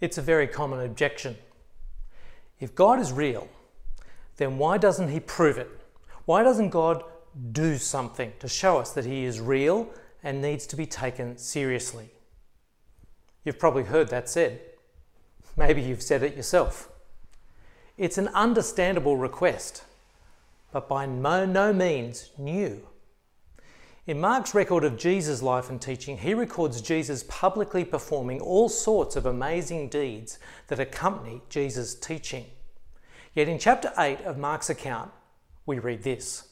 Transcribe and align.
It's 0.00 0.18
a 0.18 0.22
very 0.22 0.46
common 0.46 0.80
objection. 0.80 1.36
If 2.60 2.74
God 2.74 3.00
is 3.00 3.12
real, 3.12 3.48
then 4.36 4.58
why 4.58 4.78
doesn't 4.78 5.08
He 5.08 5.20
prove 5.20 5.58
it? 5.58 5.70
Why 6.24 6.42
doesn't 6.42 6.70
God 6.70 7.04
do 7.52 7.78
something 7.78 8.32
to 8.40 8.48
show 8.48 8.78
us 8.78 8.92
that 8.92 9.04
He 9.04 9.24
is 9.24 9.40
real 9.40 9.90
and 10.22 10.42
needs 10.42 10.66
to 10.66 10.76
be 10.76 10.86
taken 10.86 11.36
seriously? 11.36 12.10
You've 13.44 13.58
probably 13.58 13.84
heard 13.84 14.08
that 14.08 14.28
said. 14.28 14.60
Maybe 15.56 15.82
you've 15.82 16.02
said 16.02 16.22
it 16.22 16.36
yourself. 16.36 16.90
It's 17.96 18.18
an 18.18 18.28
understandable 18.28 19.16
request, 19.16 19.82
but 20.72 20.88
by 20.88 21.06
no 21.06 21.72
means 21.72 22.30
new. 22.38 22.86
In 24.08 24.22
Mark's 24.22 24.54
record 24.54 24.84
of 24.84 24.96
Jesus' 24.96 25.42
life 25.42 25.68
and 25.68 25.82
teaching, 25.82 26.16
he 26.16 26.32
records 26.32 26.80
Jesus 26.80 27.26
publicly 27.28 27.84
performing 27.84 28.40
all 28.40 28.70
sorts 28.70 29.16
of 29.16 29.26
amazing 29.26 29.90
deeds 29.90 30.38
that 30.68 30.80
accompany 30.80 31.42
Jesus' 31.50 31.94
teaching. 31.94 32.46
Yet 33.34 33.50
in 33.50 33.58
chapter 33.58 33.92
8 33.98 34.22
of 34.22 34.38
Mark's 34.38 34.70
account, 34.70 35.10
we 35.66 35.78
read 35.78 36.04
this 36.04 36.48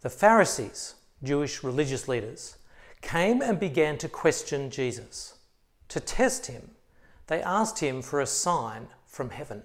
The 0.00 0.08
Pharisees, 0.08 0.94
Jewish 1.22 1.62
religious 1.62 2.08
leaders, 2.08 2.56
came 3.02 3.42
and 3.42 3.60
began 3.60 3.98
to 3.98 4.08
question 4.08 4.70
Jesus. 4.70 5.34
To 5.88 6.00
test 6.00 6.46
him, 6.46 6.70
they 7.26 7.42
asked 7.42 7.80
him 7.80 8.00
for 8.00 8.22
a 8.22 8.26
sign 8.26 8.88
from 9.04 9.28
heaven. 9.28 9.64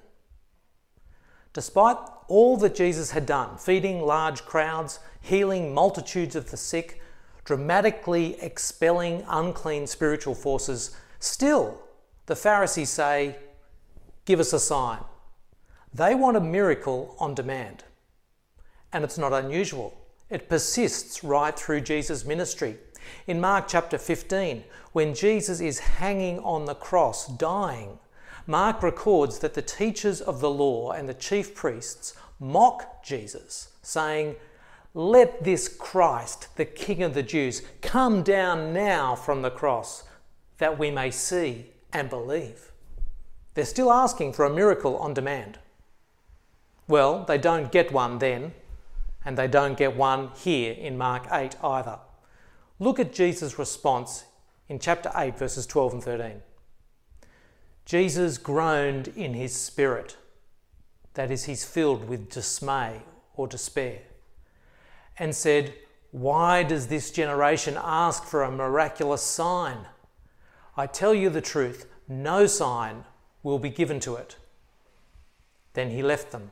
Despite 1.54 1.98
all 2.28 2.58
that 2.58 2.76
Jesus 2.76 3.12
had 3.12 3.26
done, 3.26 3.58
feeding 3.58 4.02
large 4.02 4.44
crowds, 4.46 5.00
healing 5.22 5.74
multitudes 5.74 6.36
of 6.36 6.52
the 6.52 6.58
sick, 6.58 7.02
dramatically 7.46 8.38
expelling 8.42 9.24
unclean 9.28 9.88
spiritual 9.88 10.36
forces, 10.36 10.96
still 11.20 11.82
the 12.26 12.36
Pharisees 12.36 12.90
say, 12.90 13.38
Give 14.26 14.40
us 14.42 14.52
a 14.52 14.60
sign. 14.60 15.00
They 15.94 16.14
want 16.14 16.38
a 16.38 16.42
miracle 16.42 17.16
on 17.18 17.34
demand. 17.34 17.86
And 18.92 19.04
it's 19.04 19.18
not 19.18 19.32
unusual. 19.32 19.98
It 20.30 20.50
persists 20.50 21.24
right 21.24 21.58
through 21.58 21.82
Jesus' 21.82 22.26
ministry. 22.26 22.78
In 23.26 23.40
Mark 23.40 23.70
chapter 23.70 23.98
15, 23.98 24.64
when 24.92 25.16
Jesus 25.16 25.62
is 25.62 25.80
hanging 25.80 26.40
on 26.40 26.66
the 26.66 26.76
cross, 26.76 27.28
dying, 27.28 28.00
Mark 28.50 28.82
records 28.82 29.40
that 29.40 29.54
the 29.54 29.62
teachers 29.62 30.22
of 30.22 30.40
the 30.40 30.50
law 30.50 30.92
and 30.92 31.08
the 31.08 31.14
chief 31.14 31.54
priests 31.54 32.16
mock 32.40 33.04
Jesus, 33.04 33.74
saying, 33.82 34.38
Let 34.94 35.44
this 35.44 35.68
Christ, 35.68 36.56
the 36.56 36.64
King 36.66 37.04
of 37.04 37.14
the 37.14 37.24
Jews, 37.24 37.62
come 37.82 38.24
down 38.24 38.74
now 38.74 39.16
from 39.16 39.42
the 39.42 39.52
cross, 39.52 40.06
that 40.60 40.80
we 40.80 40.90
may 40.90 41.12
see 41.12 41.66
and 41.92 42.10
believe. 42.10 42.72
They're 43.54 43.66
still 43.66 43.92
asking 43.92 44.34
for 44.34 44.46
a 44.46 44.54
miracle 44.54 44.96
on 44.98 45.14
demand. 45.14 45.60
Well, 46.88 47.26
they 47.26 47.38
don't 47.38 47.70
get 47.70 47.92
one 47.92 48.20
then, 48.20 48.54
and 49.26 49.38
they 49.38 49.48
don't 49.50 49.78
get 49.78 49.98
one 49.98 50.30
here 50.38 50.72
in 50.72 50.98
Mark 50.98 51.28
8 51.30 51.58
either. 51.62 52.00
Look 52.80 52.98
at 52.98 53.12
Jesus' 53.12 53.60
response 53.60 54.24
in 54.70 54.80
chapter 54.80 55.12
8, 55.14 55.38
verses 55.38 55.66
12 55.66 55.94
and 55.94 56.04
13. 56.04 56.42
Jesus 57.88 58.38
groaned 58.38 59.08
in 59.16 59.34
his 59.34 59.56
spirit. 59.56 60.18
That 61.14 61.32
is, 61.32 61.46
he's 61.46 61.64
filled 61.64 62.10
with 62.10 62.30
dismay 62.30 63.04
or 63.34 63.48
despair. 63.48 64.02
And 65.18 65.34
said, 65.34 65.74
Why 66.12 66.64
does 66.64 66.88
this 66.88 67.12
generation 67.12 67.78
ask 67.82 68.26
for 68.26 68.44
a 68.44 68.52
miraculous 68.52 69.22
sign? 69.22 69.88
I 70.76 70.86
tell 70.86 71.14
you 71.14 71.30
the 71.30 71.40
truth, 71.40 71.88
no 72.10 72.46
sign 72.46 73.06
will 73.42 73.58
be 73.58 73.70
given 73.70 74.02
to 74.02 74.16
it. 74.16 74.36
Then 75.72 75.90
he 75.90 76.04
left 76.04 76.34
them. 76.34 76.52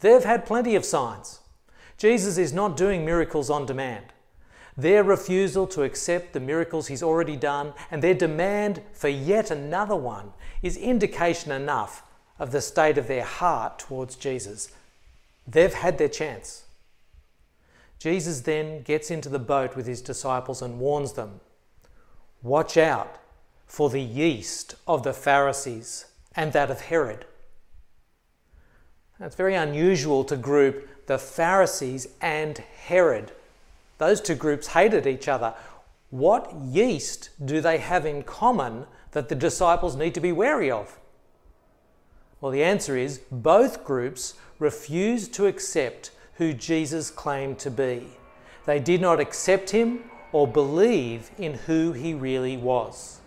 They've 0.00 0.24
had 0.24 0.44
plenty 0.44 0.74
of 0.74 0.84
signs. 0.84 1.38
Jesus 1.96 2.38
is 2.38 2.52
not 2.52 2.76
doing 2.76 3.04
miracles 3.04 3.50
on 3.50 3.66
demand. 3.66 4.06
Their 4.76 5.04
refusal 5.04 5.66
to 5.68 5.82
accept 5.82 6.32
the 6.32 6.40
miracles 6.40 6.86
he's 6.86 7.02
already 7.02 7.36
done 7.36 7.74
and 7.90 8.02
their 8.02 8.14
demand 8.14 8.82
for 8.92 9.08
yet 9.08 9.50
another 9.50 9.96
one 9.96 10.32
is 10.62 10.76
indication 10.76 11.52
enough 11.52 12.02
of 12.38 12.52
the 12.52 12.60
state 12.60 12.96
of 12.96 13.06
their 13.06 13.24
heart 13.24 13.78
towards 13.78 14.16
Jesus. 14.16 14.72
They've 15.46 15.74
had 15.74 15.98
their 15.98 16.08
chance. 16.08 16.64
Jesus 17.98 18.40
then 18.40 18.82
gets 18.82 19.10
into 19.10 19.28
the 19.28 19.38
boat 19.38 19.76
with 19.76 19.86
his 19.86 20.02
disciples 20.02 20.62
and 20.62 20.80
warns 20.80 21.12
them 21.12 21.40
Watch 22.42 22.76
out 22.76 23.18
for 23.66 23.88
the 23.88 24.00
yeast 24.00 24.74
of 24.86 25.04
the 25.04 25.12
Pharisees 25.12 26.06
and 26.34 26.52
that 26.52 26.70
of 26.70 26.80
Herod. 26.80 27.26
It's 29.20 29.36
very 29.36 29.54
unusual 29.54 30.24
to 30.24 30.36
group 30.36 31.06
the 31.06 31.18
Pharisees 31.18 32.08
and 32.20 32.58
Herod 32.58 33.30
those 33.98 34.20
two 34.20 34.34
groups 34.34 34.68
hated 34.68 35.06
each 35.06 35.28
other. 35.28 35.54
What 36.10 36.52
yeast 36.54 37.30
do 37.44 37.60
they 37.60 37.78
have 37.78 38.04
in 38.04 38.22
common 38.22 38.86
that 39.12 39.28
the 39.28 39.34
disciples 39.34 39.96
need 39.96 40.14
to 40.14 40.20
be 40.20 40.32
wary 40.32 40.70
of? 40.70 40.98
Well, 42.40 42.52
the 42.52 42.64
answer 42.64 42.96
is 42.96 43.20
both 43.30 43.84
groups 43.84 44.34
refused 44.58 45.32
to 45.34 45.46
accept 45.46 46.10
who 46.34 46.52
Jesus 46.52 47.10
claimed 47.10 47.58
to 47.60 47.70
be. 47.70 48.06
They 48.66 48.80
did 48.80 49.00
not 49.00 49.20
accept 49.20 49.70
him 49.70 50.04
or 50.32 50.46
believe 50.46 51.30
in 51.38 51.54
who 51.54 51.92
he 51.92 52.14
really 52.14 52.56
was. 52.56 53.20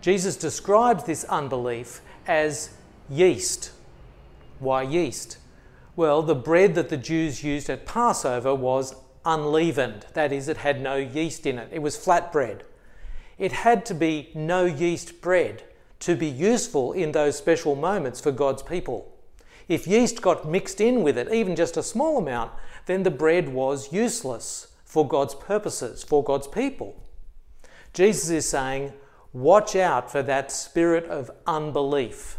Jesus 0.00 0.36
describes 0.36 1.04
this 1.04 1.24
unbelief 1.24 2.00
as 2.26 2.70
yeast. 3.08 3.70
Why 4.58 4.82
yeast? 4.82 5.38
Well, 5.94 6.22
the 6.22 6.34
bread 6.34 6.74
that 6.74 6.88
the 6.88 6.96
Jews 6.96 7.44
used 7.44 7.68
at 7.68 7.86
Passover 7.86 8.54
was 8.54 8.94
unleavened. 9.24 10.06
That 10.14 10.32
is, 10.32 10.48
it 10.48 10.58
had 10.58 10.80
no 10.80 10.96
yeast 10.96 11.46
in 11.46 11.58
it. 11.58 11.68
It 11.72 11.82
was 11.82 11.96
flat 11.96 12.32
bread. 12.32 12.64
It 13.38 13.52
had 13.52 13.84
to 13.86 13.94
be 13.94 14.30
no 14.34 14.64
yeast 14.64 15.20
bread 15.20 15.64
to 16.00 16.16
be 16.16 16.26
useful 16.26 16.92
in 16.92 17.12
those 17.12 17.36
special 17.36 17.74
moments 17.74 18.20
for 18.20 18.32
God's 18.32 18.62
people. 18.62 19.16
If 19.68 19.86
yeast 19.86 20.20
got 20.20 20.48
mixed 20.48 20.80
in 20.80 21.02
with 21.02 21.16
it, 21.16 21.32
even 21.32 21.56
just 21.56 21.76
a 21.76 21.82
small 21.82 22.18
amount, 22.18 22.52
then 22.86 23.04
the 23.04 23.10
bread 23.10 23.48
was 23.48 23.92
useless 23.92 24.68
for 24.84 25.06
God's 25.06 25.34
purposes, 25.34 26.02
for 26.02 26.22
God's 26.22 26.48
people. 26.48 26.96
Jesus 27.94 28.30
is 28.30 28.48
saying, 28.48 28.92
watch 29.32 29.76
out 29.76 30.10
for 30.10 30.22
that 30.22 30.50
spirit 30.50 31.04
of 31.06 31.30
unbelief. 31.46 32.38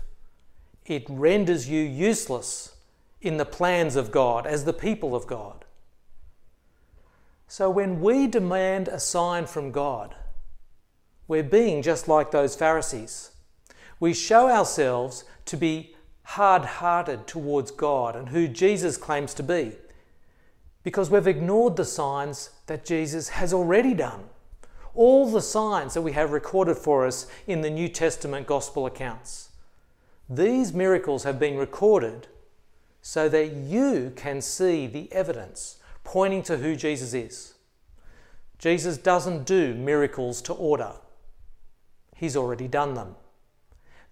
It 0.86 1.06
renders 1.08 1.70
you 1.70 1.82
useless 1.82 2.76
in 3.22 3.38
the 3.38 3.46
plans 3.46 3.96
of 3.96 4.12
God 4.12 4.46
as 4.46 4.66
the 4.66 4.74
people 4.74 5.16
of 5.16 5.26
God. 5.26 5.63
So 7.54 7.70
when 7.70 8.02
we 8.02 8.26
demand 8.26 8.88
a 8.88 9.00
sign 9.00 9.46
from 9.46 9.70
God, 9.70 10.16
we're 11.28 11.44
being 11.44 11.84
just 11.84 12.08
like 12.08 12.32
those 12.32 12.56
Pharisees. 12.56 13.30
We 14.00 14.16
show 14.16 14.50
ourselves 14.50 15.24
to 15.46 15.56
be 15.56 15.96
hard 16.24 16.66
hearted 16.66 17.28
towards 17.28 17.70
God 17.70 18.16
and 18.16 18.30
who 18.30 18.48
Jesus 18.48 18.98
claims 18.98 19.36
to 19.36 19.44
be 19.44 19.74
because 20.82 21.12
we've 21.12 21.28
ignored 21.28 21.76
the 21.76 21.86
signs 21.86 22.50
that 22.66 22.86
Jesus 22.86 23.30
has 23.30 23.54
already 23.54 23.94
done. 23.94 24.24
All 24.96 25.30
the 25.30 25.40
signs 25.40 25.94
that 25.94 26.02
we 26.02 26.14
have 26.14 26.32
recorded 26.32 26.78
for 26.78 27.06
us 27.06 27.28
in 27.46 27.62
the 27.62 27.70
New 27.70 27.88
Testament 27.88 28.48
gospel 28.48 28.88
accounts. 28.88 29.50
These 30.28 30.74
miracles 30.74 31.24
have 31.24 31.38
been 31.38 31.58
recorded 31.58 32.30
so 33.04 33.30
that 33.30 33.54
you 33.54 34.12
can 34.16 34.42
see 34.42 34.88
the 34.88 35.14
evidence 35.14 35.78
pointing 36.04 36.44
to 36.44 36.58
who 36.58 36.76
Jesus 36.76 37.14
is. 37.14 37.54
Jesus 38.58 38.98
doesn't 38.98 39.46
do 39.46 39.74
miracles 39.74 40.42
to 40.44 40.54
order, 40.54 40.94
He's 42.16 42.38
already 42.38 42.68
done 42.68 42.94
them. 42.94 43.16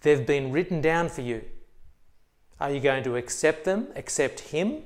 They've 0.02 0.26
been 0.26 0.52
written 0.52 0.82
down 0.82 1.10
for 1.10 1.22
you. 1.22 1.44
Are 2.60 2.72
you 2.72 2.80
going 2.80 3.04
to 3.04 3.16
accept 3.16 3.66
them, 3.66 3.88
accept 3.96 4.40
Him? 4.40 4.84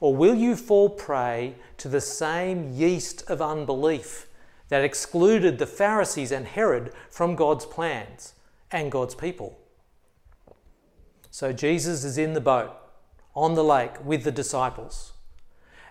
Or 0.00 0.14
will 0.14 0.34
you 0.34 0.56
fall 0.56 0.88
prey 0.88 1.56
to 1.78 1.88
the 1.88 2.00
same 2.00 2.72
yeast 2.72 3.28
of 3.28 3.42
unbelief 3.42 4.28
that 4.68 4.84
excluded 4.84 5.58
the 5.58 5.66
Pharisees 5.66 6.30
and 6.30 6.46
Herod 6.46 6.92
from 7.10 7.34
God's 7.34 7.66
plans 7.66 8.34
and 8.70 8.92
God's 8.92 9.14
people? 9.14 9.58
So 11.30 11.52
Jesus 11.52 12.04
is 12.04 12.16
in 12.16 12.32
the 12.32 12.40
boat 12.40 12.74
on 13.34 13.54
the 13.54 13.64
lake 13.64 14.04
with 14.04 14.24
the 14.24 14.32
disciples. 14.32 15.12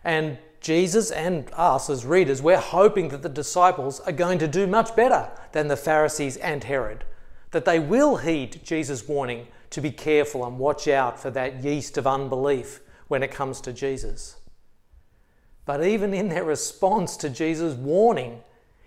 And 0.03 0.37
Jesus 0.61 1.11
and 1.11 1.49
us 1.53 1.89
as 1.89 2.05
readers, 2.05 2.41
we're 2.41 2.57
hoping 2.57 3.09
that 3.09 3.21
the 3.21 3.29
disciples 3.29 3.99
are 4.01 4.11
going 4.11 4.39
to 4.39 4.47
do 4.47 4.67
much 4.67 4.95
better 4.95 5.29
than 5.51 5.67
the 5.67 5.77
Pharisees 5.77 6.37
and 6.37 6.63
Herod, 6.63 7.03
that 7.51 7.65
they 7.65 7.79
will 7.79 8.17
heed 8.17 8.61
Jesus' 8.63 9.07
warning 9.07 9.47
to 9.69 9.81
be 9.81 9.91
careful 9.91 10.45
and 10.45 10.59
watch 10.59 10.87
out 10.87 11.19
for 11.19 11.29
that 11.31 11.63
yeast 11.63 11.97
of 11.97 12.07
unbelief 12.07 12.81
when 13.07 13.23
it 13.23 13.31
comes 13.31 13.61
to 13.61 13.73
Jesus. 13.73 14.37
But 15.65 15.85
even 15.85 16.13
in 16.13 16.29
their 16.29 16.45
response 16.45 17.17
to 17.17 17.29
Jesus' 17.29 17.75
warning, 17.75 18.41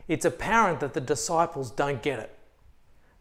it's 0.08 0.24
apparent 0.24 0.80
that 0.80 0.94
the 0.94 1.00
disciples 1.00 1.70
don't 1.70 2.02
get 2.02 2.18
it. 2.18 2.36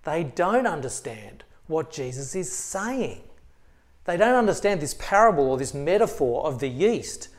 they 0.03 0.23
don't 0.23 0.65
understand 0.65 1.43
what 1.67 1.91
Jesus 1.91 2.33
is 2.35 2.51
saying. 2.51 3.21
They 4.05 4.17
don't 4.17 4.35
understand 4.35 4.81
this 4.81 4.95
parable 4.97 5.51
or 5.51 5.57
this 5.57 5.73
metaphor 5.73 6.45
of 6.45 6.59
the 6.59 6.67
yeast, 6.67 7.29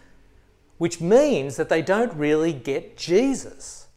which 0.80 0.98
means 0.98 1.56
that 1.56 1.68
they 1.68 1.82
don't 1.82 2.10
really 2.14 2.54
get 2.54 2.96
Jesus. 2.96 3.88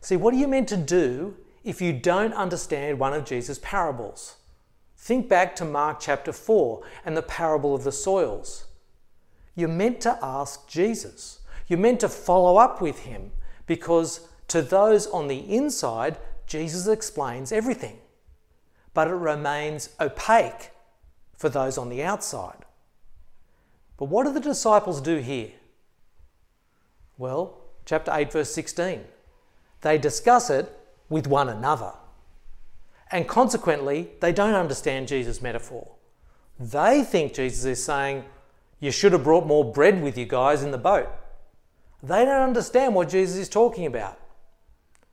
See, 0.00 0.14
what 0.14 0.32
are 0.32 0.36
you 0.36 0.46
meant 0.46 0.68
to 0.68 0.76
do 0.76 1.34
if 1.64 1.82
you 1.82 1.92
don't 1.92 2.32
understand 2.34 3.00
one 3.00 3.12
of 3.12 3.24
Jesus' 3.24 3.58
parables? 3.60 4.36
Think 4.96 5.28
back 5.28 5.56
to 5.56 5.64
Mark 5.64 5.98
chapter 5.98 6.32
4 6.32 6.84
and 7.04 7.16
the 7.16 7.22
parable 7.22 7.74
of 7.74 7.82
the 7.82 7.90
soils. 7.90 8.66
You're 9.56 9.68
meant 9.68 10.00
to 10.02 10.20
ask 10.22 10.68
Jesus. 10.68 11.40
You're 11.66 11.80
meant 11.80 11.98
to 11.98 12.08
follow 12.08 12.58
up 12.58 12.80
with 12.80 13.00
him 13.00 13.32
because 13.66 14.28
to 14.46 14.62
those 14.62 15.08
on 15.08 15.26
the 15.26 15.52
inside, 15.52 16.16
Jesus 16.46 16.86
explains 16.86 17.50
everything. 17.50 17.98
But 18.94 19.08
it 19.08 19.14
remains 19.14 19.96
opaque 20.00 20.70
for 21.36 21.48
those 21.48 21.76
on 21.76 21.88
the 21.88 22.04
outside. 22.04 22.64
But 23.96 24.04
what 24.04 24.26
do 24.26 24.32
the 24.32 24.38
disciples 24.38 25.00
do 25.00 25.16
here? 25.16 25.50
Well, 27.20 27.58
chapter 27.84 28.10
8, 28.14 28.32
verse 28.32 28.50
16. 28.50 29.02
They 29.82 29.98
discuss 29.98 30.48
it 30.48 30.74
with 31.10 31.26
one 31.26 31.50
another. 31.50 31.92
And 33.10 33.28
consequently, 33.28 34.12
they 34.20 34.32
don't 34.32 34.54
understand 34.54 35.06
Jesus' 35.06 35.42
metaphor. 35.42 35.86
They 36.58 37.04
think 37.04 37.34
Jesus 37.34 37.66
is 37.66 37.84
saying, 37.84 38.24
You 38.80 38.90
should 38.90 39.12
have 39.12 39.22
brought 39.22 39.46
more 39.46 39.70
bread 39.70 40.02
with 40.02 40.16
you 40.16 40.24
guys 40.24 40.62
in 40.62 40.70
the 40.70 40.78
boat. 40.78 41.10
They 42.02 42.24
don't 42.24 42.42
understand 42.42 42.94
what 42.94 43.10
Jesus 43.10 43.36
is 43.36 43.50
talking 43.50 43.84
about. 43.84 44.18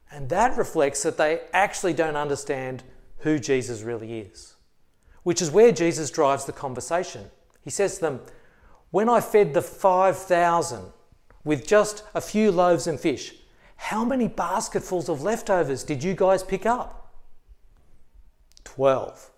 And 0.10 0.30
that 0.30 0.58
reflects 0.58 1.04
that 1.04 1.18
they 1.18 1.42
actually 1.52 1.94
don't 1.94 2.16
understand 2.16 2.84
who 3.18 3.38
Jesus 3.38 3.82
really 3.82 4.20
is, 4.20 4.56
which 5.24 5.42
is 5.42 5.52
where 5.52 5.74
Jesus 5.74 6.10
drives 6.10 6.46
the 6.46 6.54
conversation. 6.54 7.26
He 7.60 7.70
says 7.70 7.96
to 7.96 8.02
them, 8.02 8.22
When 8.92 9.10
I 9.10 9.20
fed 9.20 9.54
the 9.54 9.62
5,000 9.62 10.94
with 11.48 11.66
just 11.66 12.04
a 12.14 12.22
few 12.22 12.52
loaves 12.52 12.86
and 12.86 13.00
fish, 13.00 13.34
how 13.78 14.04
many 14.04 14.28
basketfuls 14.28 15.08
of 15.08 15.24
leftovers 15.24 15.84
did 15.84 16.04
you 16.04 16.14
guys 16.14 16.44
pick 16.44 16.66
up? 16.66 17.14
12. 18.66 19.32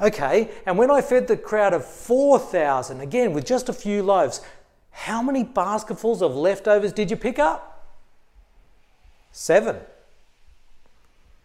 Okay, 0.00 0.50
and 0.66 0.76
when 0.76 0.90
I 0.90 1.00
fed 1.00 1.26
the 1.26 1.38
crowd 1.38 1.72
of 1.72 1.86
4,000, 1.86 3.00
again 3.00 3.32
with 3.32 3.46
just 3.46 3.70
a 3.70 3.72
few 3.72 4.02
loaves, 4.02 4.42
how 4.90 5.22
many 5.22 5.42
basketfuls 5.42 6.20
of 6.20 6.36
leftovers 6.36 6.92
did 6.92 7.10
you 7.10 7.16
pick 7.16 7.38
up? 7.38 7.86
Seven. 9.32 9.76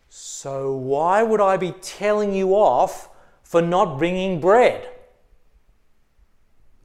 So 0.09 0.73
why 0.73 1.23
would 1.23 1.39
I 1.39 1.55
be 1.55 1.71
telling 1.81 2.33
you 2.33 2.55
off 2.55 3.07
for 3.43 3.61
not 3.61 3.97
bringing 3.97 4.41
bread? 4.41 4.89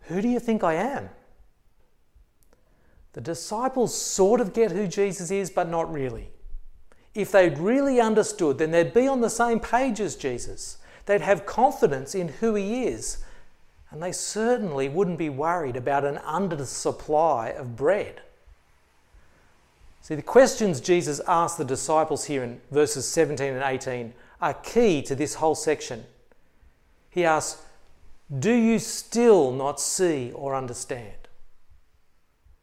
Who 0.02 0.22
do 0.22 0.28
you 0.28 0.38
think 0.38 0.62
I 0.62 0.74
am? 0.74 1.08
The 3.16 3.22
disciples 3.22 3.98
sort 3.98 4.42
of 4.42 4.52
get 4.52 4.72
who 4.72 4.86
Jesus 4.86 5.30
is, 5.30 5.48
but 5.48 5.70
not 5.70 5.90
really. 5.90 6.28
If 7.14 7.32
they'd 7.32 7.56
really 7.56 7.98
understood, 7.98 8.58
then 8.58 8.72
they'd 8.72 8.92
be 8.92 9.08
on 9.08 9.22
the 9.22 9.30
same 9.30 9.58
page 9.58 10.00
as 10.00 10.16
Jesus. 10.16 10.76
They'd 11.06 11.22
have 11.22 11.46
confidence 11.46 12.14
in 12.14 12.28
who 12.28 12.54
he 12.54 12.84
is, 12.84 13.24
and 13.90 14.02
they 14.02 14.12
certainly 14.12 14.90
wouldn't 14.90 15.16
be 15.16 15.30
worried 15.30 15.76
about 15.76 16.04
an 16.04 16.16
undersupply 16.16 17.58
of 17.58 17.74
bread. 17.74 18.20
See, 20.02 20.14
the 20.14 20.20
questions 20.20 20.82
Jesus 20.82 21.18
asked 21.26 21.56
the 21.56 21.64
disciples 21.64 22.26
here 22.26 22.44
in 22.44 22.60
verses 22.70 23.08
17 23.08 23.54
and 23.54 23.64
18 23.64 24.12
are 24.42 24.52
key 24.52 25.00
to 25.00 25.14
this 25.14 25.36
whole 25.36 25.54
section. 25.54 26.04
He 27.08 27.24
asks, 27.24 27.62
Do 28.38 28.52
you 28.52 28.78
still 28.78 29.52
not 29.52 29.80
see 29.80 30.32
or 30.34 30.54
understand? 30.54 31.25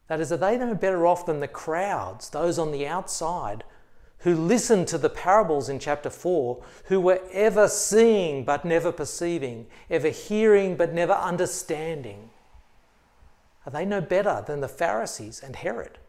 That 0.08 0.20
is, 0.20 0.32
are 0.32 0.38
they 0.38 0.58
no 0.58 0.76
better 0.76 1.08
off 1.08 1.26
than 1.26 1.40
the 1.40 1.48
crowds, 1.48 2.30
those 2.30 2.60
on 2.60 2.72
the 2.72 2.88
outside, 2.88 3.64
who 4.20 4.36
listened 4.36 4.88
to 4.88 4.98
the 4.98 5.10
parables 5.10 5.70
in 5.70 5.80
chapter 5.80 6.10
4, 6.10 6.64
who 6.86 7.00
were 7.00 7.22
ever 7.32 7.68
seeing 7.68 8.44
but 8.44 8.66
never 8.66 8.92
perceiving, 8.92 9.68
ever 9.90 10.10
hearing 10.10 10.76
but 10.76 10.94
never 10.94 11.14
understanding? 11.14 12.30
Are 13.66 13.72
they 13.72 13.86
no 13.86 14.02
better 14.02 14.44
than 14.46 14.62
the 14.62 14.68
Pharisees 14.68 15.42
and 15.42 15.56
Herod? 15.56 16.00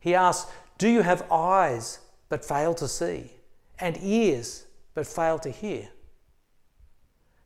He 0.00 0.14
asks, 0.14 0.50
Do 0.78 0.88
you 0.88 1.02
have 1.02 1.30
eyes 1.30 2.00
but 2.28 2.44
fail 2.44 2.74
to 2.74 2.88
see, 2.88 3.32
and 3.78 3.98
ears 4.02 4.66
but 4.94 5.06
fail 5.06 5.38
to 5.40 5.50
hear? 5.50 5.88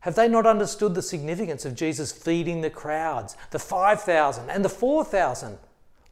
Have 0.06 0.14
they 0.14 0.28
not 0.28 0.46
understood 0.46 0.94
the 0.94 1.02
significance 1.02 1.64
of 1.64 1.74
Jesus 1.74 2.12
feeding 2.12 2.60
the 2.60 2.70
crowds, 2.70 3.36
the 3.50 3.58
5,000 3.58 4.48
and 4.48 4.64
the 4.64 4.68
4,000, 4.68 5.58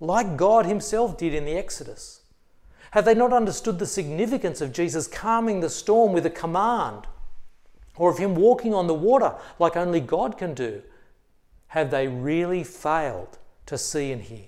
like 0.01 0.37
God 0.37 0.67
Himself 0.67 1.17
did 1.17 1.33
in 1.33 1.45
the 1.45 1.57
Exodus? 1.57 2.23
Have 2.91 3.05
they 3.05 3.15
not 3.15 3.33
understood 3.33 3.79
the 3.79 3.87
significance 3.87 4.61
of 4.61 4.73
Jesus 4.73 5.07
calming 5.07 5.61
the 5.61 5.71
storm 5.71 6.13
with 6.13 6.27
a 6.27 6.31
command, 6.31 7.07
or 7.95 8.11
of 8.11 8.19
Him 8.19 8.35
walking 8.35 8.75
on 8.75 8.89
the 8.89 8.95
water 8.95 9.37
like 9.61 9.77
only 9.77 10.01
God 10.01 10.37
can 10.37 10.55
do? 10.55 10.83
Have 11.69 11.93
they 11.93 12.09
really 12.09 12.65
failed 12.65 13.39
to 13.67 13.79
see 13.79 14.11
and 14.11 14.23
hear? 14.23 14.47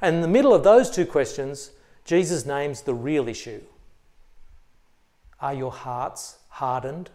And 0.00 0.16
in 0.16 0.20
the 0.20 0.26
middle 0.26 0.52
of 0.52 0.64
those 0.64 0.90
two 0.90 1.06
questions, 1.06 1.70
Jesus 2.04 2.44
names 2.44 2.82
the 2.82 2.92
real 2.92 3.28
issue 3.28 3.62
Are 5.40 5.54
your 5.54 5.70
hearts 5.70 6.38
hardened? 6.48 7.10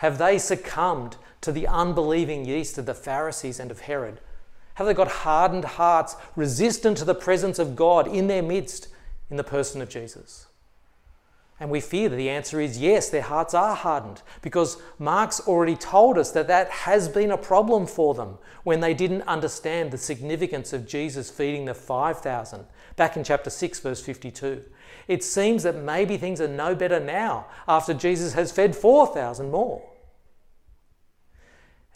Have 0.00 0.16
they 0.16 0.38
succumbed 0.38 1.18
to 1.42 1.52
the 1.52 1.66
unbelieving 1.66 2.46
yeast 2.46 2.78
of 2.78 2.86
the 2.86 2.94
Pharisees 2.94 3.60
and 3.60 3.70
of 3.70 3.80
Herod? 3.80 4.18
Have 4.76 4.86
they 4.86 4.94
got 4.94 5.08
hardened 5.08 5.66
hearts, 5.66 6.16
resistant 6.34 6.96
to 6.96 7.04
the 7.04 7.14
presence 7.14 7.58
of 7.58 7.76
God 7.76 8.08
in 8.08 8.26
their 8.26 8.40
midst 8.40 8.88
in 9.28 9.36
the 9.36 9.44
person 9.44 9.82
of 9.82 9.90
Jesus? 9.90 10.46
And 11.60 11.68
we 11.68 11.82
fear 11.82 12.08
that 12.08 12.16
the 12.16 12.30
answer 12.30 12.62
is 12.62 12.78
yes, 12.78 13.10
their 13.10 13.20
hearts 13.20 13.52
are 13.52 13.74
hardened 13.74 14.22
because 14.40 14.80
Mark's 14.98 15.40
already 15.40 15.76
told 15.76 16.16
us 16.16 16.30
that 16.30 16.48
that 16.48 16.70
has 16.70 17.06
been 17.06 17.30
a 17.30 17.36
problem 17.36 17.86
for 17.86 18.14
them 18.14 18.38
when 18.64 18.80
they 18.80 18.94
didn't 18.94 19.28
understand 19.28 19.90
the 19.90 19.98
significance 19.98 20.72
of 20.72 20.88
Jesus 20.88 21.30
feeding 21.30 21.66
the 21.66 21.74
5,000 21.74 22.64
back 22.96 23.18
in 23.18 23.24
chapter 23.24 23.50
6, 23.50 23.80
verse 23.80 24.00
52. 24.00 24.62
It 25.08 25.22
seems 25.22 25.62
that 25.64 25.76
maybe 25.76 26.16
things 26.16 26.40
are 26.40 26.48
no 26.48 26.74
better 26.74 27.00
now 27.00 27.48
after 27.68 27.92
Jesus 27.92 28.32
has 28.32 28.50
fed 28.50 28.74
4,000 28.74 29.50
more. 29.50 29.89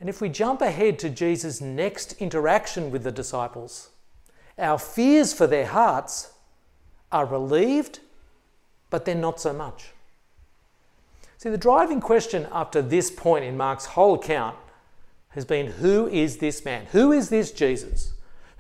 And 0.01 0.09
if 0.09 0.21
we 0.21 0.29
jump 0.29 0.61
ahead 0.61 0.99
to 1.01 1.11
Jesus' 1.11 1.61
next 1.61 2.15
interaction 2.21 2.91
with 2.91 3.05
the 3.05 3.13
disciples, 3.13 3.91
our 4.59 4.79
fears 4.79 5.33
for 5.33 5.47
their 5.47 5.67
hearts 5.67 6.33
are 7.11 7.27
relieved 7.27 8.01
but 8.91 9.05
then 9.05 9.21
not 9.21 9.41
so 9.41 9.53
much. 9.53 9.91
See, 11.39 11.51
the 11.51 11.59
driving 11.59 12.01
question 12.01 12.47
to 12.73 12.83
this 12.83 13.11
point 13.11 13.45
in 13.45 13.57
Mark's 13.57 13.87
whole 13.87 14.15
account 14.15 14.57
has 15.31 15.45
been 15.45 15.67
who 15.67 16.09
is 16.09 16.39
this 16.39 16.65
man? 16.65 16.87
Who 16.93 17.13
is 17.13 17.29
this 17.29 17.51
Jesus 17.51 18.15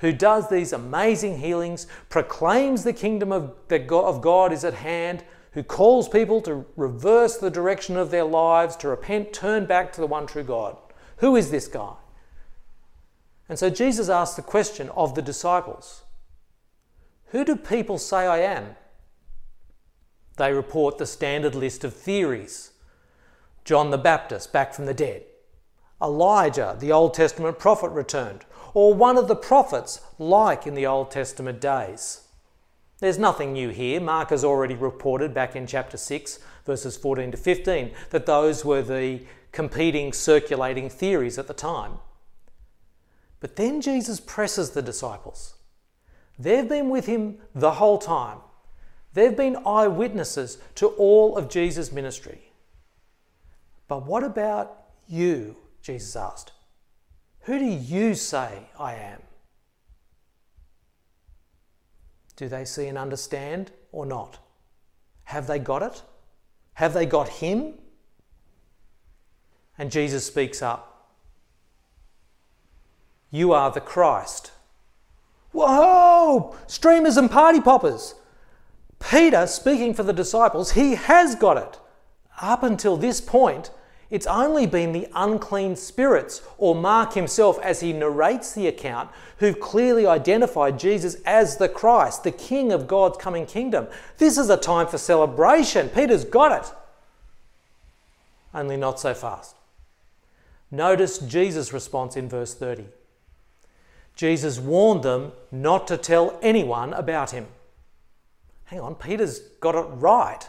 who 0.04 0.12
does 0.12 0.50
these 0.50 0.74
amazing 0.74 1.38
healings, 1.38 1.86
proclaims 2.10 2.84
the 2.84 2.92
kingdom 2.92 3.32
of, 3.32 3.54
of 3.70 4.20
God 4.20 4.52
is 4.52 4.62
at 4.62 4.74
hand, 4.74 5.24
who 5.52 5.62
calls 5.62 6.10
people 6.10 6.42
to 6.42 6.66
reverse 6.76 7.38
the 7.38 7.50
direction 7.50 7.96
of 7.96 8.10
their 8.10 8.24
lives, 8.24 8.76
to 8.76 8.88
repent, 8.88 9.32
turn 9.32 9.64
back 9.64 9.92
to 9.94 10.02
the 10.02 10.06
one 10.06 10.26
true 10.26 10.42
God? 10.42 10.76
Who 11.18 11.36
is 11.36 11.50
this 11.50 11.68
guy? 11.68 11.94
And 13.48 13.58
so 13.58 13.70
Jesus 13.70 14.08
asked 14.08 14.36
the 14.36 14.42
question 14.42 14.88
of 14.90 15.14
the 15.14 15.22
disciples 15.22 16.02
Who 17.26 17.44
do 17.44 17.56
people 17.56 17.98
say 17.98 18.26
I 18.26 18.38
am? 18.38 18.76
They 20.36 20.52
report 20.52 20.98
the 20.98 21.06
standard 21.06 21.54
list 21.54 21.84
of 21.84 21.94
theories 21.94 22.72
John 23.64 23.90
the 23.90 23.98
Baptist 23.98 24.52
back 24.52 24.74
from 24.74 24.84
the 24.84 24.94
dead, 24.94 25.24
Elijah, 26.02 26.76
the 26.78 26.92
Old 26.92 27.14
Testament 27.14 27.58
prophet, 27.58 27.88
returned, 27.88 28.44
or 28.74 28.92
one 28.92 29.16
of 29.16 29.26
the 29.26 29.36
prophets, 29.36 30.00
like 30.18 30.66
in 30.66 30.74
the 30.74 30.86
Old 30.86 31.10
Testament 31.10 31.60
days. 31.60 32.28
There's 33.00 33.18
nothing 33.18 33.52
new 33.52 33.70
here. 33.70 34.00
Mark 34.00 34.30
has 34.30 34.44
already 34.44 34.74
reported 34.74 35.32
back 35.32 35.56
in 35.56 35.66
chapter 35.66 35.96
6, 35.96 36.38
verses 36.66 36.96
14 36.96 37.30
to 37.30 37.36
15, 37.36 37.92
that 38.10 38.26
those 38.26 38.64
were 38.64 38.82
the 38.82 39.20
competing 39.54 40.12
circulating 40.12 40.90
theories 40.90 41.38
at 41.38 41.46
the 41.46 41.54
time. 41.54 41.92
But 43.38 43.56
then 43.56 43.80
Jesus 43.80 44.18
presses 44.18 44.70
the 44.70 44.82
disciples. 44.82 45.54
They've 46.38 46.68
been 46.68 46.90
with 46.90 47.06
him 47.06 47.38
the 47.54 47.72
whole 47.72 47.98
time. 47.98 48.38
They've 49.12 49.36
been 49.36 49.58
eyewitnesses 49.64 50.58
to 50.74 50.88
all 50.88 51.36
of 51.36 51.48
Jesus' 51.48 51.92
ministry. 51.92 52.50
But 53.86 54.04
what 54.04 54.24
about 54.24 54.76
you? 55.06 55.56
Jesus 55.82 56.16
asked. 56.16 56.50
Who 57.42 57.58
do 57.58 57.64
you 57.64 58.16
say 58.16 58.70
I 58.78 58.94
am? 58.94 59.22
Do 62.34 62.48
they 62.48 62.64
see 62.64 62.88
and 62.88 62.98
understand 62.98 63.70
or 63.92 64.04
not? 64.04 64.38
Have 65.24 65.46
they 65.46 65.60
got 65.60 65.82
it? 65.82 66.02
Have 66.72 66.92
they 66.92 67.06
got 67.06 67.28
him? 67.28 67.74
And 69.78 69.90
Jesus 69.90 70.26
speaks 70.26 70.62
up. 70.62 71.08
You 73.30 73.52
are 73.52 73.70
the 73.70 73.80
Christ. 73.80 74.52
Whoa! 75.52 76.56
Streamers 76.66 77.16
and 77.16 77.30
party 77.30 77.60
poppers. 77.60 78.14
Peter, 79.00 79.46
speaking 79.46 79.94
for 79.94 80.02
the 80.02 80.12
disciples, 80.12 80.72
he 80.72 80.94
has 80.94 81.34
got 81.34 81.56
it. 81.56 81.78
Up 82.40 82.62
until 82.62 82.96
this 82.96 83.20
point, 83.20 83.70
it's 84.10 84.26
only 84.26 84.66
been 84.66 84.92
the 84.92 85.08
unclean 85.14 85.74
spirits, 85.74 86.42
or 86.58 86.74
Mark 86.74 87.14
himself 87.14 87.58
as 87.60 87.80
he 87.80 87.92
narrates 87.92 88.52
the 88.52 88.68
account, 88.68 89.10
who've 89.38 89.58
clearly 89.58 90.06
identified 90.06 90.78
Jesus 90.78 91.16
as 91.26 91.56
the 91.56 91.68
Christ, 91.68 92.22
the 92.22 92.30
King 92.30 92.72
of 92.72 92.86
God's 92.86 93.18
coming 93.18 93.46
kingdom. 93.46 93.88
This 94.18 94.38
is 94.38 94.50
a 94.50 94.56
time 94.56 94.86
for 94.86 94.98
celebration. 94.98 95.88
Peter's 95.88 96.24
got 96.24 96.64
it. 96.64 96.72
Only 98.54 98.76
not 98.76 99.00
so 99.00 99.14
fast. 99.14 99.56
Notice 100.74 101.18
Jesus' 101.18 101.72
response 101.72 102.16
in 102.16 102.28
verse 102.28 102.52
30. 102.52 102.86
Jesus 104.16 104.58
warned 104.58 105.04
them 105.04 105.30
not 105.52 105.86
to 105.86 105.96
tell 105.96 106.36
anyone 106.42 106.92
about 106.92 107.30
him. 107.30 107.46
Hang 108.64 108.80
on, 108.80 108.96
Peter's 108.96 109.38
got 109.60 109.76
it 109.76 109.86
right. 110.00 110.40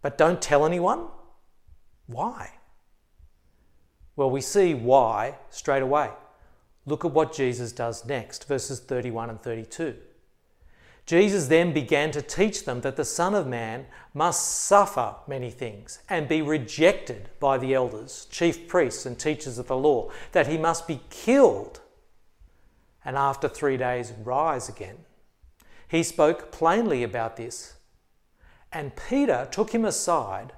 But 0.00 0.18
don't 0.18 0.42
tell 0.42 0.66
anyone? 0.66 1.06
Why? 2.06 2.50
Well, 4.16 4.30
we 4.30 4.40
see 4.40 4.74
why 4.74 5.36
straight 5.50 5.84
away. 5.84 6.10
Look 6.84 7.04
at 7.04 7.12
what 7.12 7.32
Jesus 7.32 7.70
does 7.70 8.04
next, 8.04 8.48
verses 8.48 8.80
31 8.80 9.30
and 9.30 9.40
32. 9.40 9.94
Jesus 11.04 11.48
then 11.48 11.72
began 11.72 12.10
to 12.12 12.22
teach 12.22 12.64
them 12.64 12.80
that 12.82 12.96
the 12.96 13.04
Son 13.04 13.34
of 13.34 13.46
Man 13.46 13.86
must 14.14 14.60
suffer 14.60 15.16
many 15.26 15.50
things 15.50 15.98
and 16.08 16.28
be 16.28 16.42
rejected 16.42 17.28
by 17.40 17.58
the 17.58 17.74
elders, 17.74 18.26
chief 18.30 18.68
priests, 18.68 19.04
and 19.04 19.18
teachers 19.18 19.58
of 19.58 19.66
the 19.66 19.76
law, 19.76 20.10
that 20.30 20.46
he 20.46 20.56
must 20.56 20.86
be 20.86 21.00
killed 21.10 21.80
and 23.04 23.16
after 23.16 23.48
three 23.48 23.76
days 23.76 24.12
rise 24.22 24.68
again. 24.68 24.98
He 25.88 26.02
spoke 26.02 26.52
plainly 26.52 27.02
about 27.02 27.36
this, 27.36 27.74
and 28.72 28.96
Peter 28.96 29.48
took 29.50 29.72
him 29.74 29.84
aside 29.84 30.52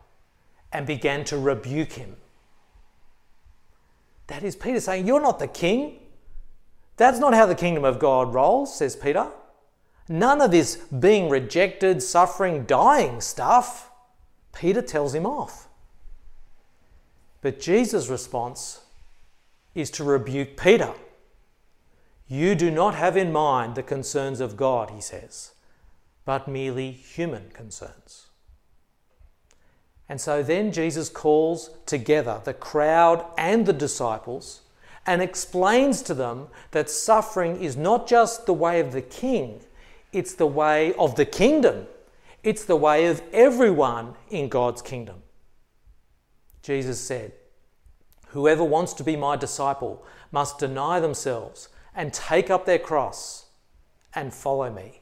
and 0.73 0.87
began 0.87 1.25
to 1.25 1.39
rebuke 1.39 1.93
him. 1.93 2.17
That 4.27 4.43
is 4.43 4.57
Peter 4.57 4.81
saying, 4.81 5.07
You're 5.07 5.21
not 5.21 5.39
the 5.39 5.49
king. 5.49 6.01
That's 6.97 7.19
not 7.19 7.35
how 7.35 7.47
the 7.47 7.55
kingdom 7.55 7.85
of 7.85 7.99
God 7.99 8.33
rolls, 8.33 8.77
says 8.77 8.95
Peter. 8.95 9.29
None 10.09 10.41
of 10.41 10.51
this 10.51 10.77
being 10.77 11.29
rejected, 11.29 12.03
suffering, 12.03 12.65
dying 12.65 13.21
stuff. 13.21 13.91
Peter 14.55 14.83
tells 14.83 15.15
him 15.15 15.27
off. 15.27 15.69
But 17.41 17.61
Jesus' 17.61 18.09
response 18.09 18.81
is 19.75 19.91
to 19.93 20.05
rebuke 20.05 20.57
Peter. 20.57 20.93
You 22.27 22.55
do 22.55 22.71
not 22.71 22.95
have 22.95 23.17
in 23.17 23.33
mind 23.33 23.75
the 23.75 23.83
concerns 23.83 24.41
of 24.41 24.57
God, 24.57 24.91
he 24.91 25.01
says, 25.01 25.53
but 26.25 26.49
merely 26.49 26.91
human 26.91 27.51
concerns. 27.51 28.29
And 30.09 30.21
so 30.21 30.43
then 30.43 30.73
Jesus 30.73 31.09
calls 31.09 31.71
together 31.87 32.41
the 32.45 32.55
crowd 32.55 33.25
and 33.37 33.67
the 33.67 33.73
disciples 33.73 34.63
and 35.07 35.21
explains 35.21 36.03
to 36.03 36.15
them 36.15 36.49
that 36.71 36.89
suffering 36.91 37.63
is 37.63 37.77
not 37.77 38.07
just 38.07 38.47
the 38.47 38.55
way 38.55 38.81
of 38.81 38.93
the 38.93 39.03
king, 39.03 39.61
it's 40.15 40.35
the 40.35 40.47
way 40.47 40.93
of 40.95 41.17
the 41.17 41.25
kingdom. 41.25 41.87
It's 42.43 42.65
the 42.65 42.77
way 42.77 43.07
of 43.07 43.23
everyone 43.33 44.15
in 44.31 44.49
God's 44.49 44.83
kingdom. 44.83 45.23
Jesus 46.63 47.01
said, 47.01 47.33
Whoever 48.29 48.65
wants 48.65 48.93
to 48.95 49.05
be 49.05 49.17
my 49.17 49.37
disciple 49.37 50.05
must 50.33 50.59
deny 50.59 51.01
themselves 51.01 51.69
and 51.95 52.13
take 52.13 52.51
up 52.51 52.67
their 52.67 52.79
cross 52.79 53.47
and 54.15 54.33
follow 54.33 54.71
me. 54.71 55.01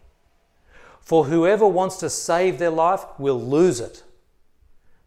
For 1.00 1.24
whoever 1.24 1.66
wants 1.66 1.96
to 1.98 2.10
save 2.10 2.58
their 2.58 2.70
life 2.70 3.04
will 3.18 3.40
lose 3.40 3.80
it 3.80 4.02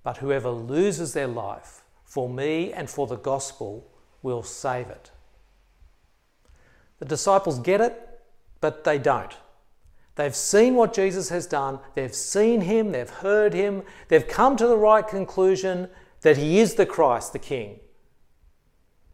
but 0.06 0.18
whoever 0.18 0.52
loses 0.52 1.14
their 1.14 1.28
life 1.28 1.82
for 2.04 2.30
me 2.30 2.72
and 2.72 2.88
for 2.88 3.08
the 3.08 3.16
gospel 3.16 3.92
will 4.22 4.44
save 4.44 4.88
it. 4.88 5.10
The 7.00 7.06
disciples 7.06 7.58
get 7.58 7.82
it, 7.82 8.22
but 8.62 8.84
they 8.84 9.00
don't. 9.00 9.36
They've 10.16 10.36
seen 10.36 10.76
what 10.76 10.94
Jesus 10.94 11.30
has 11.30 11.46
done, 11.46 11.80
they've 11.94 12.16
seen 12.16 12.62
him, 12.62 12.92
they've 12.92 13.10
heard 13.10 13.54
him, 13.54 13.84
they've 14.08 14.28
come 14.28 14.56
to 14.56 14.68
the 14.68 14.78
right 14.78 15.06
conclusion 15.06 15.90
that 16.22 16.38
he 16.38 16.60
is 16.60 16.76
the 16.76 16.86
Christ, 16.86 17.34
the 17.34 17.40
King. 17.40 17.80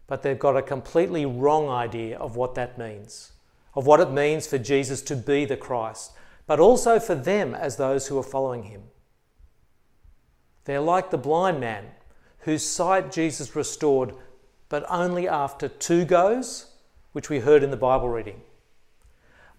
But 0.05 0.21
they've 0.21 0.37
got 0.37 0.57
a 0.57 0.61
completely 0.61 1.25
wrong 1.25 1.69
idea 1.69 2.17
of 2.17 2.35
what 2.35 2.53
that 2.55 2.77
means, 2.77 3.31
of 3.73 3.87
what 3.87 3.99
it 3.99 4.11
means 4.11 4.45
for 4.45 4.59
Jesus 4.59 5.01
to 5.03 5.15
be 5.15 5.43
the 5.43 5.57
Christ, 5.57 6.11
but 6.45 6.59
also 6.59 6.99
for 6.99 7.15
them 7.15 7.55
as 7.55 7.77
those 7.77 8.07
who 8.07 8.19
are 8.19 8.23
following 8.23 8.63
him. 8.63 8.83
They're 10.65 10.81
like 10.81 11.09
the 11.09 11.17
blind 11.17 11.59
man 11.59 11.85
whose 12.39 12.65
sight 12.65 13.11
Jesus 13.11 13.55
restored, 13.55 14.13
but 14.69 14.85
only 14.89 15.27
after 15.27 15.67
two 15.67 16.05
goes, 16.05 16.67
which 17.11 17.29
we 17.29 17.39
heard 17.39 17.63
in 17.63 17.71
the 17.71 17.77
Bible 17.77 18.09
reading. 18.09 18.41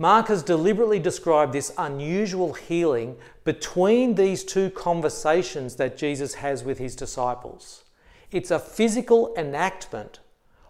Mark 0.02 0.26
has 0.26 0.42
deliberately 0.42 0.98
described 0.98 1.52
this 1.52 1.72
unusual 1.78 2.54
healing 2.54 3.14
between 3.44 4.16
these 4.16 4.42
two 4.42 4.68
conversations 4.70 5.76
that 5.76 5.96
Jesus 5.96 6.34
has 6.34 6.64
with 6.64 6.78
his 6.78 6.96
disciples. 6.96 7.84
It's 8.32 8.50
a 8.50 8.58
physical 8.58 9.32
enactment 9.38 10.18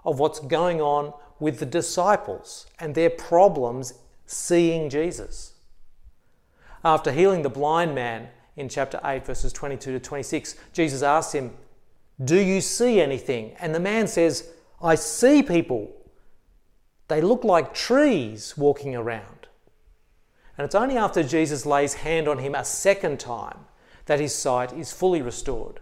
of 0.05 0.19
what's 0.19 0.39
going 0.39 0.83
on 0.83 1.15
with 1.41 1.61
the 1.61 1.65
disciples 1.65 2.67
and 2.79 2.95
their 2.95 3.09
problems 3.09 3.95
seeing 4.27 4.91
Jesus. 4.91 5.55
After 6.85 7.11
healing 7.11 7.41
the 7.41 7.49
blind 7.49 7.95
man, 7.95 8.29
in 8.55 8.69
chapter 8.69 9.01
8, 9.03 9.25
verses 9.25 9.51
22 9.55 9.93
to 9.93 9.99
26, 9.99 10.57
Jesus 10.75 11.03
asks 11.03 11.33
him, 11.33 11.53
Do 12.23 12.39
you 12.39 12.61
see 12.61 13.01
anything? 13.01 13.53
And 13.61 13.75
the 13.75 13.81
man 13.81 14.09
says, 14.09 14.51
I 14.83 14.95
see 14.95 15.43
people. 15.43 15.91
They 17.13 17.21
look 17.21 17.45
like 17.45 17.75
trees 17.75 18.57
walking 18.57 18.97
around. 18.97 19.47
And 20.57 20.65
it's 20.65 20.75
only 20.75 20.97
after 20.97 21.23
Jesus 21.23 21.67
lays 21.67 21.93
hand 21.93 22.27
on 22.27 22.39
him 22.39 22.55
a 22.55 22.65
second 22.65 23.21
time 23.21 23.67
that 24.07 24.19
his 24.19 24.35
sight 24.35 24.73
is 24.73 24.95
fully 24.95 25.21
restored. 25.21 25.81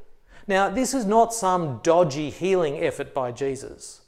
Now, 0.48 0.68
this 0.68 0.92
is 0.92 1.06
not 1.06 1.32
some 1.32 1.78
dodgy 1.84 2.30
healing 2.30 2.82
effort 2.82 3.14
by 3.14 3.30
Jesus. 3.30 4.00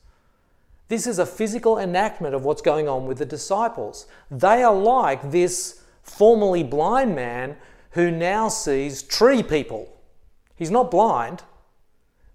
This 0.89 1.07
is 1.07 1.21
a 1.21 1.25
physical 1.25 1.79
enactment 1.79 2.35
of 2.35 2.45
what's 2.45 2.61
going 2.61 2.89
on 2.89 3.07
with 3.07 3.19
the 3.19 3.25
disciples. 3.25 4.09
They 4.29 4.65
are 4.65 4.75
like 4.75 5.31
this 5.31 5.81
formerly 6.03 6.65
blind 6.65 7.15
man 7.15 7.57
who 7.93 8.11
now 8.11 8.49
sees 8.49 9.01
tree 9.01 9.45
people. 9.45 9.97
He's 10.57 10.73
not 10.73 10.91
blind, 10.91 11.45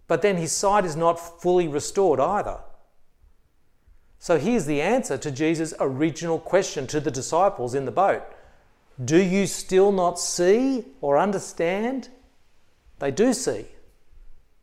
but 0.07 0.21
then 0.21 0.37
his 0.37 0.53
sight 0.53 0.85
is 0.85 0.95
not 0.95 1.41
fully 1.41 1.67
restored 1.67 2.21
either. 2.21 2.59
So 4.19 4.37
here's 4.39 4.65
the 4.65 4.81
answer 4.81 5.17
to 5.17 5.31
Jesus' 5.31 5.73
original 5.79 6.39
question 6.39 6.87
to 6.87 6.99
the 6.99 7.11
disciples 7.11 7.75
in 7.75 7.85
the 7.85 7.91
boat 7.91 8.23
Do 9.03 9.21
you 9.21 9.47
still 9.47 9.91
not 9.91 10.19
see 10.19 10.85
or 11.01 11.17
understand? 11.17 12.09
They 12.99 13.11
do 13.11 13.33
see, 13.33 13.65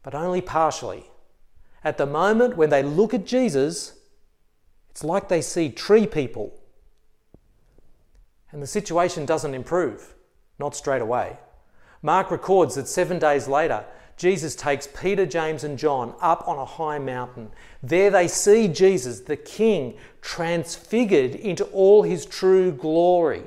but 0.03 0.15
only 0.15 0.41
partially. 0.41 1.05
At 1.85 1.99
the 1.99 2.07
moment 2.07 2.57
when 2.57 2.71
they 2.71 2.83
look 2.83 3.15
at 3.15 3.27
Jesus, 3.27 3.99
it's 4.91 5.05
like 5.05 5.29
they 5.29 5.43
see 5.43 5.71
tree 5.71 6.07
people. 6.07 6.53
And 8.51 8.63
the 8.63 8.67
situation 8.67 9.27
doesn't 9.27 9.55
improve 9.55 10.15
not 10.59 10.77
straight 10.77 11.03
away. 11.03 11.37
Mark 12.03 12.31
records 12.31 12.75
that 12.75 12.89
seven 12.89 13.19
days 13.19 13.49
later, 13.49 13.85
Jesus 14.17 14.55
takes 14.55 14.87
Peter, 14.87 15.27
James, 15.27 15.65
and 15.65 15.79
John 15.79 16.15
up 16.21 16.47
on 16.47 16.59
a 16.59 16.65
high 16.65 16.99
mountain. 16.99 17.51
There 17.83 18.11
they 18.11 18.29
see 18.29 18.69
Jesus, 18.69 19.21
the 19.21 19.37
King, 19.37 19.97
transfigured 20.21 21.35
into 21.35 21.65
all 21.67 22.03
his 22.03 22.25
true 22.25 22.73
glory. 22.73 23.43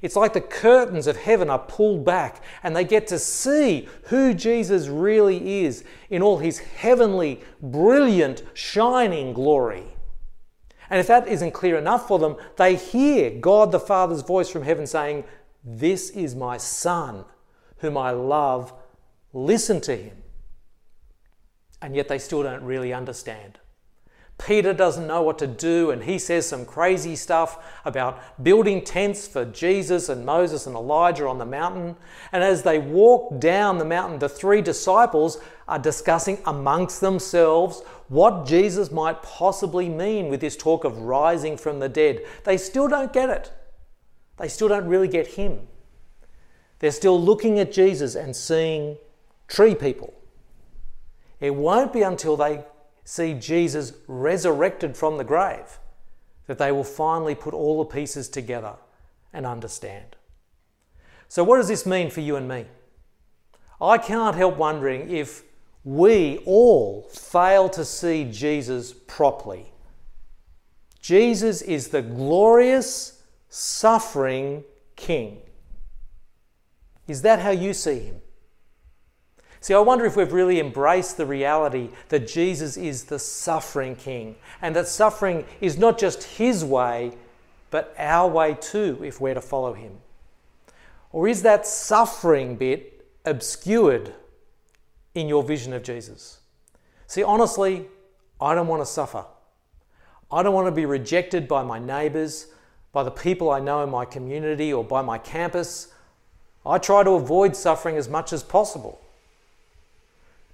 It's 0.00 0.16
like 0.16 0.32
the 0.32 0.40
curtains 0.40 1.06
of 1.06 1.16
heaven 1.16 1.48
are 1.48 1.58
pulled 1.60 2.04
back 2.04 2.42
and 2.62 2.74
they 2.74 2.84
get 2.84 3.06
to 3.08 3.18
see 3.18 3.88
who 4.04 4.34
Jesus 4.34 4.88
really 4.88 5.64
is 5.64 5.84
in 6.10 6.22
all 6.22 6.38
his 6.38 6.58
heavenly, 6.58 7.40
brilliant, 7.60 8.42
shining 8.52 9.32
glory. 9.32 9.84
And 10.90 10.98
if 11.00 11.06
that 11.06 11.28
isn't 11.28 11.52
clear 11.52 11.78
enough 11.78 12.08
for 12.08 12.18
them, 12.18 12.36
they 12.56 12.74
hear 12.74 13.30
God 13.30 13.70
the 13.70 13.80
Father's 13.80 14.22
voice 14.22 14.48
from 14.48 14.62
heaven 14.62 14.86
saying, 14.86 15.24
this 15.64 16.10
is 16.10 16.34
my 16.34 16.56
son, 16.56 17.24
whom 17.78 17.96
I 17.96 18.10
love. 18.10 18.72
Listen 19.32 19.80
to 19.82 19.96
him. 19.96 20.16
And 21.80 21.96
yet 21.96 22.08
they 22.08 22.18
still 22.18 22.42
don't 22.42 22.62
really 22.62 22.92
understand. 22.92 23.58
Peter 24.38 24.72
doesn't 24.72 25.06
know 25.06 25.22
what 25.22 25.38
to 25.38 25.46
do, 25.46 25.90
and 25.90 26.02
he 26.02 26.18
says 26.18 26.48
some 26.48 26.64
crazy 26.64 27.14
stuff 27.14 27.80
about 27.84 28.42
building 28.42 28.82
tents 28.82 29.28
for 29.28 29.44
Jesus 29.44 30.08
and 30.08 30.26
Moses 30.26 30.66
and 30.66 30.74
Elijah 30.74 31.28
on 31.28 31.38
the 31.38 31.46
mountain. 31.46 31.96
And 32.32 32.42
as 32.42 32.62
they 32.62 32.78
walk 32.78 33.38
down 33.40 33.78
the 33.78 33.84
mountain, 33.84 34.18
the 34.18 34.28
three 34.28 34.60
disciples 34.60 35.38
are 35.68 35.78
discussing 35.78 36.38
amongst 36.44 37.00
themselves 37.00 37.82
what 38.08 38.46
Jesus 38.46 38.90
might 38.90 39.22
possibly 39.22 39.88
mean 39.88 40.28
with 40.28 40.40
this 40.40 40.56
talk 40.56 40.84
of 40.84 40.98
rising 40.98 41.56
from 41.56 41.78
the 41.78 41.88
dead. 41.88 42.24
They 42.44 42.56
still 42.56 42.88
don't 42.88 43.12
get 43.12 43.30
it, 43.30 43.52
they 44.38 44.48
still 44.48 44.68
don't 44.68 44.86
really 44.86 45.08
get 45.08 45.28
him. 45.28 45.68
They're 46.80 46.90
still 46.90 47.20
looking 47.20 47.60
at 47.60 47.70
Jesus 47.70 48.16
and 48.16 48.34
seeing 48.34 48.98
tree 49.52 49.74
people. 49.74 50.14
It 51.38 51.54
won't 51.54 51.92
be 51.92 52.02
until 52.02 52.36
they 52.36 52.64
see 53.04 53.34
Jesus 53.34 53.92
resurrected 54.08 54.96
from 54.96 55.18
the 55.18 55.24
grave 55.24 55.78
that 56.46 56.58
they 56.58 56.72
will 56.72 56.84
finally 56.84 57.34
put 57.34 57.52
all 57.52 57.78
the 57.78 57.90
pieces 57.90 58.28
together 58.28 58.76
and 59.32 59.44
understand. 59.44 60.16
So, 61.28 61.44
what 61.44 61.58
does 61.58 61.68
this 61.68 61.84
mean 61.84 62.10
for 62.10 62.20
you 62.20 62.36
and 62.36 62.48
me? 62.48 62.64
I 63.80 63.98
can't 63.98 64.36
help 64.36 64.56
wondering 64.56 65.10
if 65.10 65.42
we 65.84 66.38
all 66.46 67.02
fail 67.10 67.68
to 67.70 67.84
see 67.84 68.24
Jesus 68.24 68.92
properly. 68.92 69.72
Jesus 71.00 71.60
is 71.60 71.88
the 71.88 72.02
glorious, 72.02 73.22
suffering 73.48 74.64
King. 74.96 75.42
Is 77.08 77.22
that 77.22 77.40
how 77.40 77.50
you 77.50 77.74
see 77.74 77.98
him? 77.98 78.20
See, 79.62 79.74
I 79.74 79.78
wonder 79.78 80.04
if 80.04 80.16
we've 80.16 80.32
really 80.32 80.58
embraced 80.58 81.16
the 81.16 81.24
reality 81.24 81.90
that 82.08 82.26
Jesus 82.26 82.76
is 82.76 83.04
the 83.04 83.20
suffering 83.20 83.94
King 83.94 84.34
and 84.60 84.74
that 84.74 84.88
suffering 84.88 85.44
is 85.60 85.78
not 85.78 85.98
just 85.98 86.24
his 86.24 86.64
way, 86.64 87.12
but 87.70 87.94
our 87.96 88.28
way 88.28 88.56
too, 88.60 89.00
if 89.04 89.20
we're 89.20 89.34
to 89.34 89.40
follow 89.40 89.72
him. 89.72 89.92
Or 91.12 91.28
is 91.28 91.42
that 91.42 91.64
suffering 91.64 92.56
bit 92.56 93.06
obscured 93.24 94.12
in 95.14 95.28
your 95.28 95.44
vision 95.44 95.72
of 95.72 95.84
Jesus? 95.84 96.40
See, 97.06 97.22
honestly, 97.22 97.86
I 98.40 98.56
don't 98.56 98.66
want 98.66 98.82
to 98.82 98.86
suffer. 98.86 99.24
I 100.28 100.42
don't 100.42 100.54
want 100.54 100.66
to 100.66 100.72
be 100.72 100.86
rejected 100.86 101.46
by 101.46 101.62
my 101.62 101.78
neighbours, 101.78 102.48
by 102.90 103.04
the 103.04 103.12
people 103.12 103.48
I 103.48 103.60
know 103.60 103.84
in 103.84 103.90
my 103.90 104.06
community, 104.06 104.72
or 104.72 104.82
by 104.82 105.02
my 105.02 105.18
campus. 105.18 105.92
I 106.66 106.78
try 106.78 107.04
to 107.04 107.10
avoid 107.10 107.54
suffering 107.54 107.96
as 107.96 108.08
much 108.08 108.32
as 108.32 108.42
possible. 108.42 108.98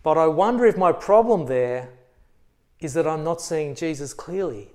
But 0.02 0.16
I 0.16 0.26
wonder 0.26 0.64
if 0.64 0.76
my 0.76 0.92
problem 0.92 1.46
there 1.46 1.90
is 2.80 2.94
that 2.94 3.06
I'm 3.06 3.24
not 3.24 3.40
seeing 3.40 3.74
Jesus 3.74 4.14
clearly. 4.14 4.70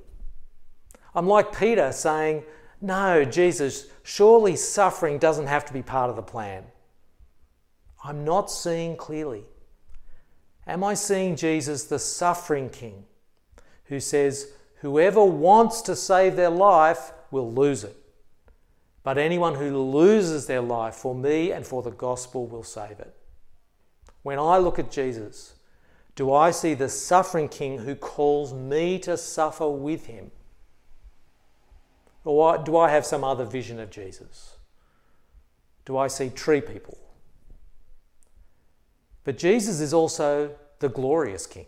I'm 1.16 1.28
like 1.28 1.58
Peter 1.58 1.92
saying, 1.92 2.44
No, 2.82 3.24
Jesus, 3.24 3.88
surely 4.04 4.56
suffering 4.56 5.18
doesn't 5.18 5.48
have 5.48 5.66
to 5.66 5.74
be 5.74 5.82
part 5.82 6.10
of 6.10 6.16
the 6.16 6.22
plan. 6.22 6.66
I'm 8.04 8.26
not 8.26 8.52
seeing 8.52 8.98
clearly. 8.98 9.46
Am 10.68 10.84
I 10.84 10.94
seeing 10.94 11.36
Jesus, 11.36 11.86
the 11.86 12.00
suffering 12.00 12.70
King, 12.70 13.06
who 13.86 14.00
says, 14.00 14.52
Whoever 14.82 15.24
wants 15.24 15.82
to 15.84 15.96
save 15.96 16.36
their 16.36 16.50
life 16.50 17.14
will 17.32 17.52
lose 17.52 17.84
it. 17.84 17.96
But 19.04 19.18
anyone 19.18 19.56
who 19.56 19.78
loses 19.78 20.46
their 20.46 20.62
life 20.62 20.96
for 20.96 21.14
me 21.16 21.52
and 21.52 21.66
for 21.66 21.82
the 21.82 21.92
gospel 21.92 22.48
will 22.48 22.64
save 22.64 23.00
it. 23.00 23.16
When 24.24 24.40
I 24.40 24.58
look 24.58 24.80
at 24.80 24.92
Jesus, 24.92 25.54
do 26.16 26.34
I 26.34 26.52
see 26.52 26.74
the 26.74 26.90
suffering 26.90 27.50
King 27.50 27.80
who 27.80 27.96
calls 27.96 28.54
me 28.54 29.00
to 29.00 29.18
suffer 29.18 29.70
with 29.70 30.06
him? 30.08 30.32
Or 32.24 32.58
do 32.58 32.78
I 32.78 32.90
have 32.90 33.06
some 33.06 33.24
other 33.24 33.46
vision 33.46 33.80
of 33.80 33.90
Jesus? 33.90 34.56
Do 35.86 35.98
I 35.98 36.08
see 36.08 36.30
tree 36.30 36.62
people? 36.62 36.98
But 39.26 39.38
Jesus 39.38 39.80
is 39.80 39.94
also 39.94 40.56
the 40.80 40.90
glorious 40.90 41.46
King. 41.46 41.66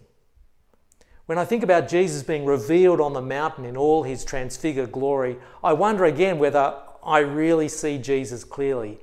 When 1.26 1.38
I 1.38 1.46
think 1.46 1.64
about 1.64 1.88
Jesus 1.88 2.22
being 2.22 2.46
revealed 2.46 3.02
on 3.02 3.14
the 3.14 3.22
mountain 3.22 3.66
in 3.66 3.76
all 3.76 4.04
his 4.04 4.24
transfigured 4.24 4.92
glory, 4.92 5.38
I 5.64 5.74
wonder 5.74 6.06
again 6.06 6.38
whether 6.38 6.78
I 7.04 7.20
really 7.20 7.68
see 7.68 7.98
Jesus 7.98 8.44
clearly. 8.44 9.00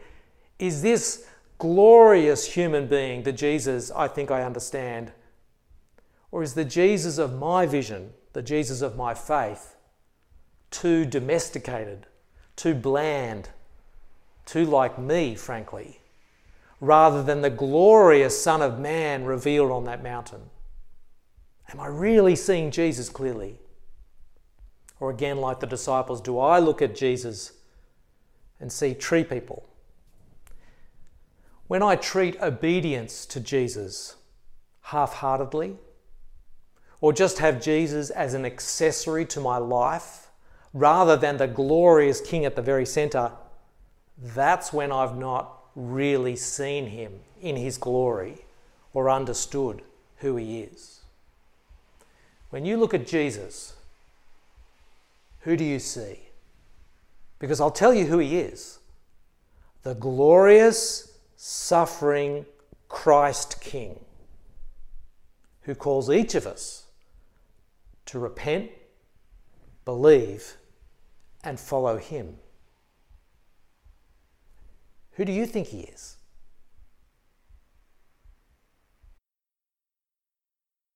Is 0.58 0.82
this 0.82 1.26
glorious 1.62 2.54
human 2.54 2.88
being, 2.88 3.22
the 3.22 3.30
Jesus 3.30 3.92
I 3.92 4.08
think 4.08 4.32
I 4.32 4.42
understand? 4.42 5.12
Or 6.32 6.42
is 6.42 6.54
the 6.54 6.64
Jesus 6.64 7.18
of 7.18 7.38
my 7.38 7.66
vision, 7.66 8.14
the 8.32 8.42
Jesus 8.42 8.82
of 8.82 8.96
my 8.96 9.14
faith, 9.14 9.76
too 10.72 11.04
domesticated, 11.04 12.08
too 12.56 12.74
bland, 12.74 13.50
too 14.44 14.64
like 14.64 14.98
me, 14.98 15.36
frankly, 15.36 16.00
rather 16.80 17.22
than 17.22 17.42
the 17.42 17.50
glorious 17.50 18.42
Son 18.42 18.60
of 18.60 18.80
Man 18.80 19.24
revealed 19.24 19.70
on 19.70 19.84
that 19.84 20.02
mountain? 20.02 20.50
Am 21.72 21.78
I 21.78 21.86
really 21.86 22.34
seeing 22.34 22.72
Jesus 22.72 23.08
clearly? 23.08 23.60
Or 24.98 25.10
again, 25.10 25.36
like 25.36 25.60
the 25.60 25.68
disciples, 25.68 26.20
do 26.20 26.40
I 26.40 26.58
look 26.58 26.82
at 26.82 26.96
Jesus 26.96 27.52
and 28.58 28.72
see 28.72 28.94
tree 28.94 29.22
people? 29.22 29.68
When 31.66 31.82
I 31.82 31.96
treat 31.96 32.40
obedience 32.40 33.26
to 33.26 33.40
Jesus 33.40 34.16
half 34.82 35.14
heartedly, 35.14 35.76
or 37.00 37.12
just 37.12 37.38
have 37.38 37.60
Jesus 37.60 38.10
as 38.10 38.34
an 38.34 38.44
accessory 38.44 39.26
to 39.26 39.40
my 39.40 39.58
life 39.58 40.28
rather 40.72 41.16
than 41.16 41.36
the 41.36 41.48
glorious 41.48 42.20
King 42.20 42.44
at 42.44 42.56
the 42.56 42.62
very 42.62 42.86
center, 42.86 43.32
that's 44.18 44.72
when 44.72 44.92
I've 44.92 45.16
not 45.16 45.58
really 45.74 46.36
seen 46.36 46.86
him 46.86 47.20
in 47.40 47.56
his 47.56 47.76
glory 47.78 48.44
or 48.94 49.10
understood 49.10 49.82
who 50.18 50.36
he 50.36 50.60
is. 50.60 51.00
When 52.50 52.64
you 52.64 52.76
look 52.76 52.94
at 52.94 53.06
Jesus, 53.06 53.74
who 55.40 55.56
do 55.56 55.64
you 55.64 55.78
see? 55.78 56.20
Because 57.38 57.60
I'll 57.60 57.70
tell 57.70 57.92
you 57.92 58.06
who 58.06 58.18
he 58.18 58.38
is 58.38 58.78
the 59.82 59.94
glorious 59.94 61.11
suffering 61.44 62.46
Christ 62.88 63.60
King 63.60 63.98
who 65.62 65.74
calls 65.74 66.08
each 66.08 66.36
of 66.36 66.46
us 66.46 66.86
to 68.06 68.20
repent, 68.20 68.70
believe, 69.84 70.56
and 71.42 71.58
follow 71.58 71.96
him. 71.96 72.36
Who 75.14 75.24
do 75.24 75.32
you 75.32 75.44
think 75.44 75.66
he 75.66 75.80
is? 75.80 76.16